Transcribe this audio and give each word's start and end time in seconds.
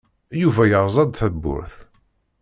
Yuba 0.41 0.63
yerẓa-d 0.69 1.11
tawwurt. 1.19 1.73